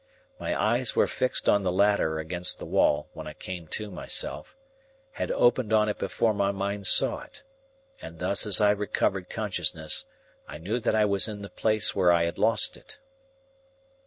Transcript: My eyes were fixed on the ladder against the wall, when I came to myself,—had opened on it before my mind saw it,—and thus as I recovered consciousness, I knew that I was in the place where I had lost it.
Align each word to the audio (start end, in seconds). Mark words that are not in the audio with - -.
My 0.39 0.59
eyes 0.59 0.95
were 0.95 1.05
fixed 1.05 1.47
on 1.47 1.61
the 1.61 1.71
ladder 1.71 2.17
against 2.17 2.57
the 2.57 2.65
wall, 2.65 3.09
when 3.13 3.27
I 3.27 3.33
came 3.35 3.67
to 3.67 3.91
myself,—had 3.91 5.31
opened 5.31 5.73
on 5.73 5.89
it 5.89 5.99
before 5.99 6.33
my 6.33 6.49
mind 6.49 6.87
saw 6.87 7.19
it,—and 7.19 8.17
thus 8.17 8.47
as 8.47 8.59
I 8.59 8.71
recovered 8.71 9.29
consciousness, 9.29 10.05
I 10.47 10.57
knew 10.57 10.79
that 10.79 10.95
I 10.95 11.05
was 11.05 11.27
in 11.27 11.43
the 11.43 11.51
place 11.51 11.95
where 11.95 12.11
I 12.11 12.23
had 12.23 12.39
lost 12.39 12.77
it. 12.77 12.97